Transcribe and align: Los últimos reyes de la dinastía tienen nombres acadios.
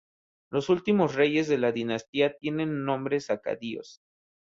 Los 0.49 0.69
últimos 0.69 1.13
reyes 1.13 1.47
de 1.47 1.59
la 1.59 1.71
dinastía 1.71 2.35
tienen 2.35 2.85
nombres 2.85 3.29
acadios. 3.29 4.01